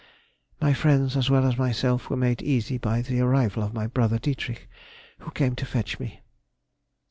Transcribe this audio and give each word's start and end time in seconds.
_—My 0.61 0.73
friends 0.73 1.15
as 1.15 1.29
well 1.29 1.45
as 1.45 1.59
myself 1.59 2.09
were 2.09 2.17
made 2.17 2.41
easy 2.41 2.79
by 2.79 3.03
the 3.03 3.19
arrival 3.21 3.61
of 3.61 3.71
my 3.75 3.85
brother 3.85 4.17
Dietrich, 4.17 4.67
who 5.19 5.29
came 5.29 5.55
to 5.57 5.65
fetch 5.67 5.99
me. 5.99 6.21